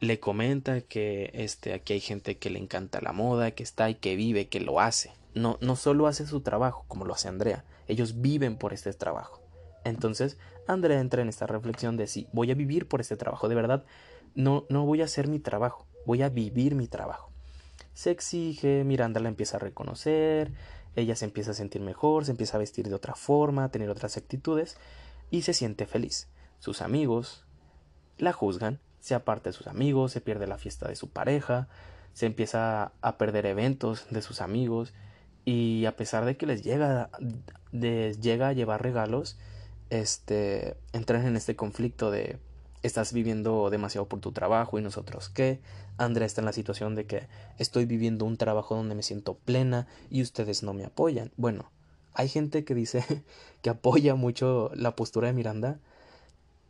[0.00, 3.96] le comenta que este, aquí hay gente que le encanta la moda, que está y
[3.96, 5.12] que vive, que lo hace.
[5.34, 9.42] No, no solo hace su trabajo, como lo hace Andrea, ellos viven por este trabajo.
[9.84, 10.36] Entonces,
[10.66, 13.84] Andrea entra en esta reflexión de si voy a vivir por este trabajo, de verdad,
[14.34, 17.30] no, no voy a hacer mi trabajo, voy a vivir mi trabajo.
[17.92, 20.52] Se exige, Miranda la empieza a reconocer,
[20.96, 23.90] ella se empieza a sentir mejor, se empieza a vestir de otra forma, a tener
[23.90, 24.78] otras actitudes
[25.30, 26.28] y se siente feliz.
[26.60, 27.44] Sus amigos
[28.16, 31.68] la juzgan, se aparta de sus amigos, se pierde la fiesta de su pareja,
[32.14, 34.94] se empieza a perder eventos de sus amigos
[35.44, 37.10] y a pesar de que les llega,
[37.70, 39.36] les llega a llevar regalos,
[39.90, 42.38] este, entran en este conflicto de
[42.82, 45.60] estás viviendo demasiado por tu trabajo y nosotros qué.
[45.96, 49.86] Andrea está en la situación de que estoy viviendo un trabajo donde me siento plena
[50.10, 51.32] y ustedes no me apoyan.
[51.36, 51.70] Bueno,
[52.14, 53.04] hay gente que dice
[53.62, 55.78] que apoya mucho la postura de Miranda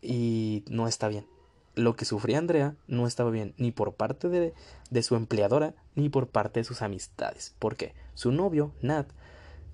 [0.03, 1.27] y no está bien.
[1.75, 4.53] lo que sufría Andrea no estaba bien ni por parte de,
[4.91, 7.55] de su empleadora ni por parte de sus amistades.
[7.59, 9.09] Porque su novio, Nat,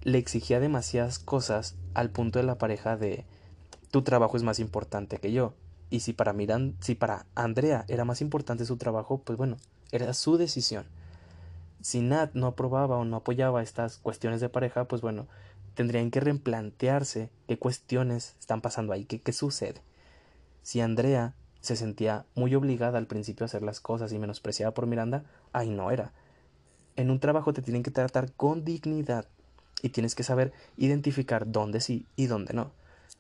[0.02, 3.24] le exigía demasiadas cosas al punto de la pareja de
[3.90, 5.54] tu trabajo es más importante que yo.
[5.94, 9.58] Y si para Miran, si para Andrea era más importante su trabajo, pues bueno,
[9.92, 10.86] era su decisión.
[11.82, 15.28] Si Nat no aprobaba o no apoyaba estas cuestiones de pareja, pues bueno,
[15.74, 19.82] tendrían que replantearse qué cuestiones están pasando ahí, qué, qué sucede.
[20.62, 24.88] Si Andrea se sentía muy obligada al principio a hacer las cosas y menospreciada por
[24.88, 26.12] Miranda, ahí no era.
[26.96, 29.28] En un trabajo te tienen que tratar con dignidad
[29.80, 32.72] y tienes que saber identificar dónde sí y dónde no.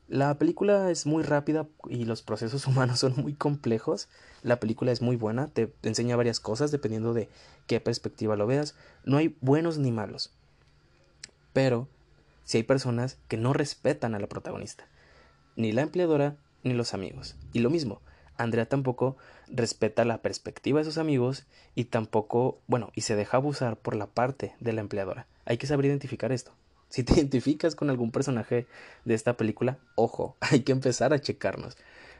[0.08, 4.08] La película es muy rápida y los procesos humanos son muy complejos.
[4.42, 7.28] La película es muy buena, te, enseña varias cosas dependiendo de
[7.66, 8.74] qué perspectiva lo veas.
[9.04, 10.32] No hay buenos ni malos.
[11.52, 11.88] Pero
[12.44, 14.86] si hay personas que no respetan a la protagonista,
[15.56, 17.36] ni la empleadora ni los amigos.
[17.52, 18.02] Y lo mismo,
[18.36, 19.16] Andrea tampoco
[19.48, 24.06] respeta la perspectiva de sus amigos y tampoco, bueno, y se deja abusar por la
[24.06, 25.26] parte de la empleadora.
[25.44, 26.52] Hay que saber identificar esto.
[26.94, 28.68] Si te identificas con algún personaje
[29.04, 31.76] de esta película, ojo, hay que empezar a checarnos.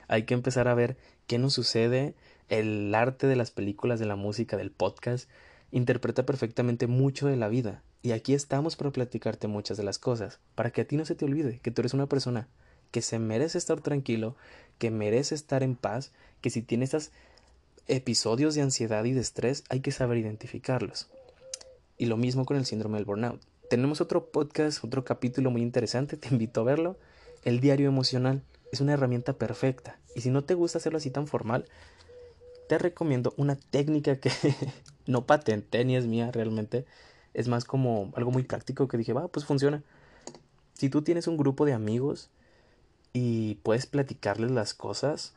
[0.09, 0.97] Hay que empezar a ver
[1.29, 2.15] qué nos sucede.
[2.49, 5.31] El arte de las películas, de la música, del podcast,
[5.71, 7.85] interpreta perfectamente mucho de la vida.
[8.03, 11.15] Y aquí estamos para platicarte muchas de las cosas, para que a ti no se
[11.15, 12.49] te olvide que tú eres una persona
[12.91, 14.35] que se merece estar tranquilo,
[14.79, 16.11] que merece estar en paz,
[16.41, 17.13] que si tiene estos
[17.87, 21.09] episodios de ansiedad y de estrés hay que saber identificarlos.
[21.97, 23.41] Y lo mismo con el síndrome del burnout.
[23.75, 26.97] Tenemos otro podcast, otro capítulo muy interesante, te invito a verlo.
[27.43, 29.99] El diario emocional es una herramienta perfecta.
[30.15, 31.65] Y si no te gusta hacerlo así tan formal,
[32.69, 34.31] te recomiendo una técnica que
[35.09, 36.87] no patenté ni es mía realmente.
[37.33, 39.83] Es más como algo muy práctico que dije, va, pues funciona.
[40.75, 42.31] Si tú tienes un grupo de amigos
[43.13, 45.35] y puedes platicarles las cosas,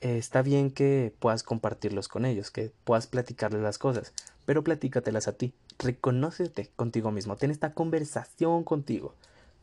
[0.00, 4.12] eh, está bien que puedas compartirlos con ellos, que puedas platicarles las cosas,
[4.44, 5.54] pero platícatelas a ti.
[5.78, 9.14] Reconócete contigo mismo, ten esta conversación contigo.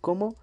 [0.02, 0.36] ¿Cómo?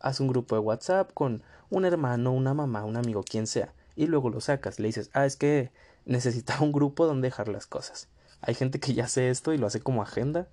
[0.00, 4.06] Haz un grupo de WhatsApp con un hermano, una mamá, un amigo, quien sea, y
[4.06, 4.78] luego lo sacas.
[4.78, 5.70] Le dices, ah, es que
[6.04, 8.08] necesitaba un grupo donde dejar las cosas.
[8.40, 10.48] Hay gente que ya hace esto y lo hace como agenda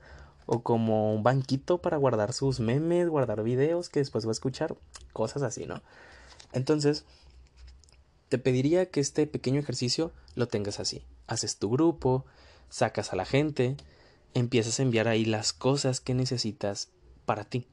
[0.46, 4.76] o como un banquito para guardar sus memes, guardar videos que después va a escuchar,
[5.14, 5.82] cosas así, ¿no?
[6.54, 7.06] Entonces,
[8.30, 11.06] te pediría que este pequeño ejercicio lo tengas así.
[11.28, 12.26] Haces tu grupo,
[12.70, 13.76] sacas a la gente,
[14.34, 16.90] empiezas a enviar ahí las cosas que necesitas
[17.26, 17.68] para ti.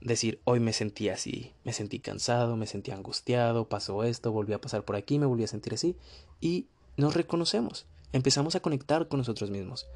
[0.00, 4.60] Decir, hoy me sentí así, me sentí cansado, me sentí angustiado, pasó esto, volví a
[4.60, 5.96] pasar por aquí, me volví a sentir así,
[6.40, 9.86] y nos reconocemos, empezamos a conectar con nosotros mismos.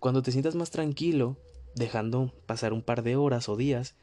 [0.00, 1.36] Cuando te sientas más tranquilo,
[1.74, 3.94] dejando pasar un par de horas o días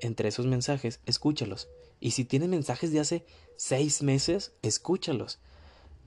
[0.00, 1.68] entre esos mensajes, escúchalos.
[2.00, 5.38] Y si tienes mensajes de hace seis meses, escúchalos.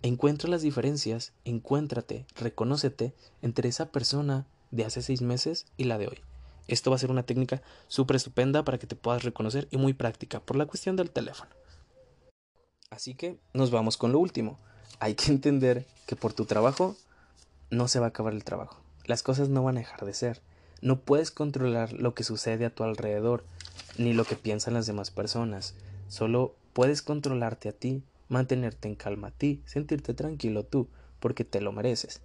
[0.01, 6.07] Encuentra las diferencias, encuéntrate, reconócete entre esa persona de hace seis meses y la de
[6.07, 6.21] hoy.
[6.67, 9.93] Esto va a ser una técnica súper estupenda para que te puedas reconocer y muy
[9.93, 11.49] práctica por la cuestión del teléfono.
[12.89, 14.59] Así que nos vamos con lo último.
[14.99, 16.95] Hay que entender que por tu trabajo
[17.69, 20.39] no se va a acabar el trabajo las cosas no van a dejar de ser.
[20.83, 23.43] No puedes controlar lo que sucede a tu alrededor,
[23.97, 25.73] ni lo que piensan las demás personas.
[26.09, 31.59] Solo puedes controlarte a ti, mantenerte en calma a ti, sentirte tranquilo tú, porque te
[31.59, 32.21] lo mereces.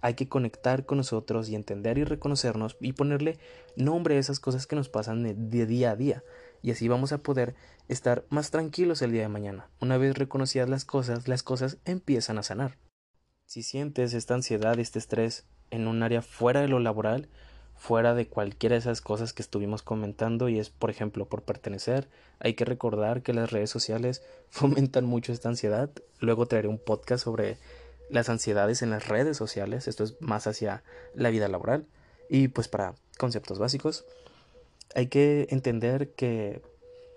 [0.00, 3.38] Hay que conectar con nosotros y entender y reconocernos y ponerle
[3.76, 6.22] nombre a esas cosas que nos pasan de día a día.
[6.62, 7.54] Y así vamos a poder
[7.88, 9.68] estar más tranquilos el día de mañana.
[9.80, 12.78] Una vez reconocidas las cosas, las cosas empiezan a sanar.
[13.46, 17.28] Si sientes esta ansiedad, este estrés, en un área fuera de lo laboral,
[17.78, 22.08] fuera de cualquiera de esas cosas que estuvimos comentando y es por ejemplo por pertenecer
[22.40, 27.24] hay que recordar que las redes sociales fomentan mucho esta ansiedad luego traeré un podcast
[27.24, 27.56] sobre
[28.10, 30.82] las ansiedades en las redes sociales esto es más hacia
[31.14, 31.86] la vida laboral
[32.28, 34.04] y pues para conceptos básicos
[34.94, 36.62] hay que entender que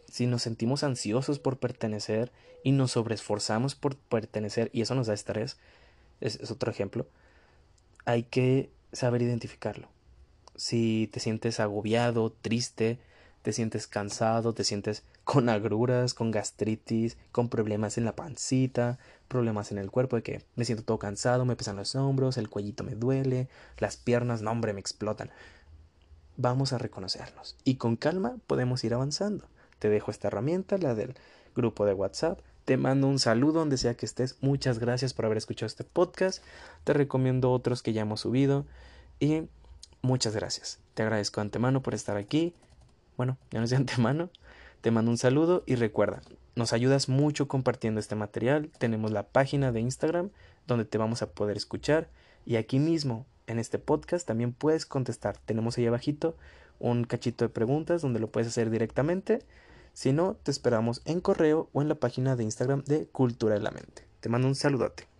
[0.08, 2.32] si nos sentimos ansiosos por pertenecer
[2.64, 5.58] y nos sobreesforzamos por pertenecer y eso nos da estrés
[6.20, 7.08] es otro ejemplo
[8.06, 9.90] hay que saber identificarlo.
[10.56, 13.00] Si te sientes agobiado, triste,
[13.42, 19.72] te sientes cansado, te sientes con agruras, con gastritis, con problemas en la pancita, problemas
[19.72, 22.84] en el cuerpo de que me siento todo cansado, me pesan los hombros, el cuellito
[22.84, 23.48] me duele,
[23.78, 25.30] las piernas, no hombre, me explotan.
[26.38, 29.46] Vamos a reconocernos y con calma podemos ir avanzando.
[29.80, 31.16] Te dejo esta herramienta, la del
[31.56, 34.38] grupo de WhatsApp, te mando un saludo donde sea que estés.
[34.42, 36.44] Muchas gracias por haber escuchado este podcast.
[36.84, 38.66] Te recomiendo otros que ya hemos subido.
[39.20, 39.44] Y
[40.02, 40.80] muchas gracias.
[40.94, 42.54] Te agradezco de antemano por estar aquí.
[43.18, 44.30] Bueno, ya no es de antemano.
[44.82, 46.22] Te mando un saludo y recuerda,
[46.56, 48.72] nos ayudas mucho compartiendo este material.
[48.80, 50.32] Tenemos la página de Instagram
[50.66, 52.10] donde te vamos a poder escuchar
[52.48, 55.38] y aquí mismo en este podcast también puedes contestar.
[55.38, 56.36] Tenemos ahí abajito
[56.80, 59.44] un cachito de preguntas donde lo puedes hacer directamente.
[59.94, 63.62] Si no, te esperamos en correo o en la página de Instagram de Cultura de
[63.62, 64.08] la Mente.
[64.20, 65.11] Te mando un saludote.